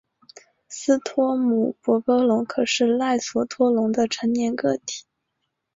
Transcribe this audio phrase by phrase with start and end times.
[0.67, 5.03] 斯托姆博格龙可能是赖索托龙的成年个体。